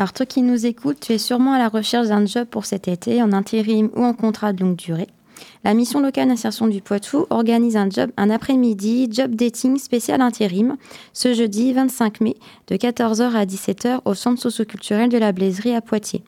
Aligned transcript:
Alors 0.00 0.14
toi 0.14 0.24
qui 0.24 0.40
nous 0.40 0.64
écoutes, 0.64 0.98
tu 0.98 1.12
es 1.12 1.18
sûrement 1.18 1.52
à 1.52 1.58
la 1.58 1.68
recherche 1.68 2.08
d'un 2.08 2.24
job 2.24 2.46
pour 2.50 2.64
cet 2.64 2.88
été, 2.88 3.22
en 3.22 3.34
intérim 3.34 3.90
ou 3.94 4.02
en 4.02 4.14
contrat 4.14 4.54
de 4.54 4.64
longue 4.64 4.76
durée. 4.76 5.08
La 5.62 5.74
mission 5.74 6.00
locale 6.00 6.28
d'insertion 6.28 6.68
du 6.68 6.80
Poitou 6.80 7.26
organise 7.28 7.76
un 7.76 7.90
job 7.90 8.10
un 8.16 8.30
après-midi 8.30 9.08
job 9.10 9.34
dating 9.34 9.76
spécial 9.76 10.22
intérim 10.22 10.78
ce 11.12 11.34
jeudi 11.34 11.74
25 11.74 12.22
mai 12.22 12.36
de 12.68 12.76
14h 12.76 13.34
à 13.34 13.44
17h 13.44 14.00
au 14.06 14.14
centre 14.14 14.40
socioculturel 14.40 15.10
de 15.10 15.18
la 15.18 15.32
Blaiserie 15.32 15.74
à 15.74 15.82
Poitiers. 15.82 16.24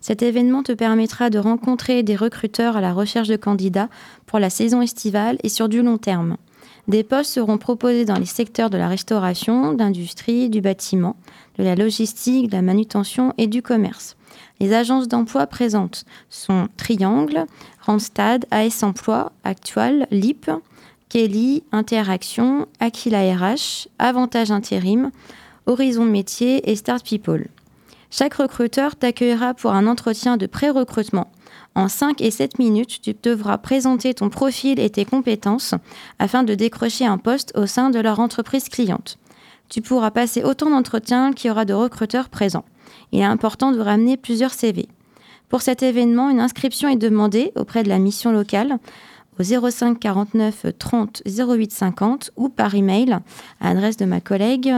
Cet 0.00 0.22
événement 0.22 0.62
te 0.62 0.70
permettra 0.70 1.28
de 1.28 1.40
rencontrer 1.40 2.04
des 2.04 2.14
recruteurs 2.14 2.76
à 2.76 2.80
la 2.80 2.92
recherche 2.92 3.26
de 3.26 3.34
candidats 3.34 3.88
pour 4.26 4.38
la 4.38 4.50
saison 4.50 4.82
estivale 4.82 5.38
et 5.42 5.48
sur 5.48 5.68
du 5.68 5.82
long 5.82 5.98
terme. 5.98 6.36
Des 6.88 7.02
postes 7.02 7.32
seront 7.32 7.58
proposés 7.58 8.04
dans 8.04 8.18
les 8.18 8.26
secteurs 8.26 8.70
de 8.70 8.78
la 8.78 8.88
restauration, 8.88 9.72
d'industrie, 9.72 10.48
du 10.48 10.60
bâtiment, 10.60 11.16
de 11.58 11.64
la 11.64 11.74
logistique, 11.74 12.48
de 12.48 12.54
la 12.54 12.62
manutention 12.62 13.34
et 13.38 13.48
du 13.48 13.60
commerce. 13.60 14.16
Les 14.60 14.72
agences 14.72 15.08
d'emploi 15.08 15.48
présentes 15.48 16.04
sont 16.30 16.68
Triangle, 16.76 17.46
Randstad, 17.80 18.46
AS 18.52 18.84
Emploi, 18.84 19.32
Actual, 19.42 20.06
LIP, 20.12 20.50
Kelly, 21.08 21.64
Interaction, 21.72 22.66
Aquila 22.78 23.34
RH, 23.34 23.88
Avantage 23.98 24.52
Intérim, 24.52 25.10
Horizon 25.66 26.04
Métier 26.04 26.70
et 26.70 26.76
Start 26.76 27.04
People. 27.04 27.48
Chaque 28.10 28.34
recruteur 28.34 28.96
t'accueillera 28.96 29.54
pour 29.54 29.72
un 29.72 29.86
entretien 29.86 30.36
de 30.36 30.46
pré-recrutement. 30.46 31.30
En 31.74 31.88
5 31.88 32.20
et 32.20 32.30
7 32.30 32.58
minutes, 32.58 33.00
tu 33.02 33.14
devras 33.22 33.58
présenter 33.58 34.14
ton 34.14 34.30
profil 34.30 34.80
et 34.80 34.90
tes 34.90 35.04
compétences 35.04 35.74
afin 36.18 36.42
de 36.42 36.54
décrocher 36.54 37.04
un 37.04 37.18
poste 37.18 37.52
au 37.56 37.66
sein 37.66 37.90
de 37.90 38.00
leur 38.00 38.20
entreprise 38.20 38.68
cliente. 38.68 39.18
Tu 39.68 39.82
pourras 39.82 40.10
passer 40.10 40.42
autant 40.44 40.70
d'entretiens 40.70 41.32
qu'il 41.32 41.48
y 41.48 41.50
aura 41.50 41.64
de 41.64 41.74
recruteurs 41.74 42.28
présents. 42.28 42.64
Il 43.12 43.20
est 43.20 43.24
important 43.24 43.72
de 43.72 43.80
ramener 43.80 44.16
plusieurs 44.16 44.54
CV. 44.54 44.88
Pour 45.48 45.62
cet 45.62 45.82
événement, 45.82 46.30
une 46.30 46.40
inscription 46.40 46.88
est 46.88 46.96
demandée 46.96 47.52
auprès 47.56 47.82
de 47.82 47.88
la 47.88 47.98
mission 47.98 48.32
locale 48.32 48.78
au 49.38 49.42
05 49.42 49.98
49 50.00 50.66
30 50.78 51.22
08 51.26 51.72
50 51.72 52.30
ou 52.36 52.48
par 52.48 52.74
email 52.74 53.18
à 53.60 53.74
l'adresse 53.74 53.96
de 53.96 54.06
ma 54.06 54.20
collègue 54.20 54.72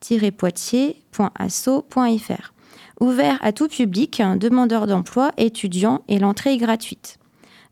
valérie.casseron@emily-poitiers.asso.fr. 0.00 2.52
Ouvert 3.00 3.38
à 3.42 3.52
tout 3.52 3.68
public, 3.68 4.22
demandeurs 4.36 4.86
d'emploi, 4.86 5.32
étudiants 5.36 6.02
et 6.08 6.18
l'entrée 6.18 6.54
est 6.54 6.58
gratuite. 6.58 7.18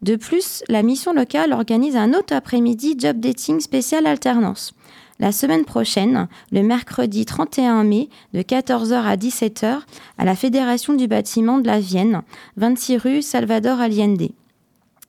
De 0.02 0.16
plus, 0.16 0.62
la 0.68 0.82
mission 0.82 1.12
locale 1.12 1.52
organise 1.52 1.96
un 1.96 2.12
autre 2.12 2.34
après-midi 2.34 2.96
job 2.98 3.18
dating 3.18 3.60
spécial 3.60 4.06
alternance. 4.06 4.74
La 5.18 5.32
semaine 5.32 5.64
prochaine, 5.64 6.28
le 6.52 6.62
mercredi 6.62 7.24
31 7.24 7.84
mai, 7.84 8.10
de 8.34 8.42
14h 8.42 8.92
à 8.92 9.16
17h, 9.16 9.78
à 10.18 10.24
la 10.24 10.36
Fédération 10.36 10.92
du 10.92 11.08
bâtiment 11.08 11.58
de 11.58 11.66
la 11.66 11.80
Vienne, 11.80 12.22
26 12.58 12.96
rue 12.98 13.22
Salvador 13.22 13.80
Allende. 13.80 14.28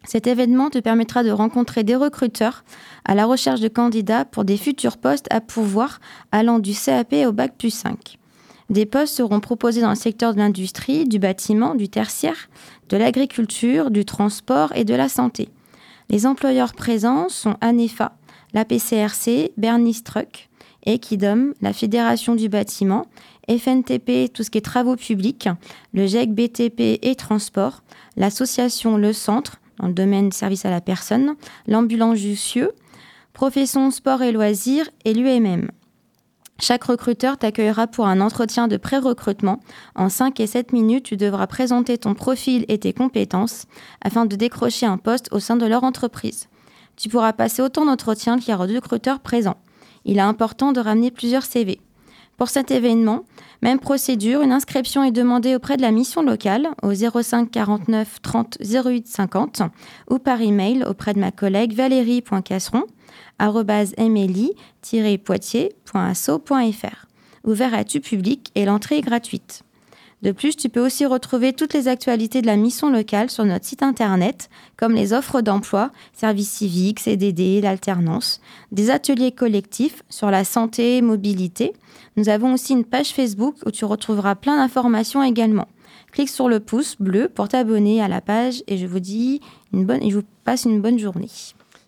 Cet 0.08 0.26
événement 0.26 0.70
te 0.70 0.80
permettra 0.80 1.22
de 1.22 1.32
rencontrer 1.32 1.84
des 1.84 1.98
recruteurs 1.98 2.64
à 3.04 3.14
la 3.14 3.26
recherche 3.26 3.60
de 3.60 3.68
candidats 3.68 4.24
pour 4.24 4.46
des 4.46 4.56
futurs 4.56 4.96
postes 4.96 5.28
à 5.32 5.42
pourvoir 5.42 6.00
allant 6.32 6.60
du 6.60 6.74
CAP 6.74 7.14
au 7.28 7.34
bac 7.34 7.56
plus 7.58 7.72
5. 7.72 8.18
Des 8.70 8.86
postes 8.86 9.16
seront 9.16 9.42
proposés 9.42 9.82
dans 9.82 9.90
le 9.90 9.96
secteur 9.96 10.34
de 10.34 10.40
l'industrie, 10.40 11.06
du 11.06 11.20
bâtiment, 11.20 11.76
du 11.76 11.90
tertiaire, 11.90 12.48
de 12.88 12.96
l'agriculture, 12.96 13.92
du 13.92 14.06
transport 14.06 14.72
et 14.76 14.86
de 14.86 14.96
la 14.96 15.10
santé. 15.10 15.50
Les 16.10 16.26
employeurs 16.26 16.74
présents 16.74 17.28
sont 17.28 17.56
ANEFA, 17.60 18.14
la 18.54 18.64
PCRC, 18.64 19.52
Bernice 19.58 20.06
Truck, 20.06 20.48
Equidom, 20.86 21.52
la 21.62 21.74
Fédération 21.74 22.34
du 22.34 22.48
bâtiment, 22.48 23.08
FNTP, 23.50 24.32
tout 24.34 24.44
ce 24.44 24.50
qui 24.52 24.58
est 24.58 24.62
travaux 24.62 24.96
publics, 24.96 25.50
le 25.94 26.08
GEC 26.08 26.34
BTP 26.34 27.00
et 27.02 27.16
transport, 27.16 27.84
l'association 28.16 28.96
Le 28.96 29.12
Centre, 29.12 29.60
dans 29.80 29.88
le 29.88 29.94
domaine 29.94 30.32
service 30.32 30.66
à 30.66 30.70
la 30.70 30.82
personne, 30.82 31.36
l'ambulance 31.68 32.18
Jussieu, 32.18 32.72
Profession 33.34 33.92
Sport 33.92 34.22
et 34.24 34.32
Loisirs 34.32 34.90
et 35.06 35.14
l'UMM. 35.14 35.70
Chaque 36.60 36.86
recruteur 36.86 37.38
t'accueillera 37.38 37.86
pour 37.86 38.08
un 38.08 38.20
entretien 38.20 38.68
de 38.68 38.78
pré-recrutement. 38.78 39.60
En 39.96 40.10
5 40.10 40.40
et 40.40 40.48
7 40.48 40.74
minutes, 40.74 41.06
tu 41.06 41.18
devras 41.18 41.46
présenter 41.46 42.00
ton 42.00 42.16
profil 42.16 42.66
et 42.68 42.80
tes 42.80 42.94
compétences 42.94 43.66
afin 44.02 44.26
de 44.26 44.36
décrocher 44.36 44.88
un 44.88 44.98
poste 44.98 45.30
au 45.32 45.40
sein 45.40 45.56
de 45.56 45.68
leur 45.68 45.84
entreprise. 45.84 46.48
Tu 46.96 47.10
pourras 47.10 47.34
passer 47.34 47.62
autant 47.62 47.86
d'entretiens 47.86 48.40
qu'il 48.40 48.50
y 48.52 48.56
aura 48.56 48.66
de 48.66 48.74
recruteurs 48.74 49.20
présents. 49.20 49.58
Il 50.04 50.18
est 50.18 50.22
important 50.22 50.72
de 50.72 50.80
ramener 50.80 51.12
plusieurs 51.12 51.46
CV. 51.46 51.80
Pour 52.38 52.50
cet 52.50 52.70
événement, 52.70 53.24
même 53.64 53.80
procédure, 53.80 54.42
une 54.42 54.52
inscription 54.52 55.04
est 55.04 55.12
demandée 55.12 55.56
auprès 55.56 55.76
de 55.76 55.82
la 55.82 55.90
mission 55.90 56.22
locale 56.22 56.70
au 56.84 56.94
05 56.94 57.50
49 57.50 58.22
30 58.22 58.60
08 58.62 59.08
50 59.08 59.64
ou 60.12 60.20
par 60.20 60.40
email 60.42 60.84
auprès 60.84 61.16
de 61.16 61.20
ma 61.20 61.32
collègue 61.32 61.74
valérie.casseron 61.74 62.84
poitiersasofr 65.18 67.08
Ouvert 67.44 67.74
à 67.74 67.84
tout 67.84 68.02
public 68.02 68.52
et 68.54 68.66
l'entrée 68.66 69.00
est 69.00 69.02
gratuite. 69.02 69.64
De 70.24 70.32
plus, 70.32 70.56
tu 70.56 70.70
peux 70.70 70.84
aussi 70.84 71.06
retrouver 71.06 71.54
toutes 71.54 71.76
les 71.76 71.88
actualités 71.88 72.42
de 72.42 72.48
la 72.48 72.56
mission 72.56 72.90
locale 72.90 73.30
sur 73.30 73.46
notre 73.46 73.66
site 73.66 73.84
internet, 73.84 74.50
comme 74.76 74.94
les 74.94 75.14
offres 75.14 75.42
d'emploi, 75.42 75.92
services 76.14 76.50
civiques, 76.50 77.00
CDD, 77.00 77.62
l'alternance, 77.62 78.42
des 78.72 78.90
ateliers 78.90 79.32
collectifs 79.32 80.02
sur 80.10 80.32
la 80.32 80.44
santé 80.44 80.98
et 80.98 81.02
mobilité. 81.04 81.74
Nous 82.16 82.30
avons 82.30 82.54
aussi 82.54 82.74
une 82.74 82.86
page 82.86 83.14
Facebook 83.14 83.56
où 83.66 83.72
tu 83.72 83.86
retrouveras 83.86 84.34
plein 84.34 84.58
d'informations 84.58 85.22
également. 85.22 85.68
Clique 86.12 86.30
sur 86.30 86.50
le 86.50 86.60
pouce 86.60 86.96
bleu 87.00 87.30
pour 87.30 87.48
t'abonner 87.48 88.02
à 88.02 88.08
la 88.08 88.22
page 88.22 88.64
et 88.68 88.78
je 88.78 88.88
vous 88.88 89.00
dis 89.00 89.40
une 89.72 89.86
bonne, 89.86 90.02
et 90.02 90.10
je 90.10 90.18
vous 90.18 90.26
passe 90.44 90.66
une 90.66 90.82
bonne 90.82 90.98
journée. 90.98 91.30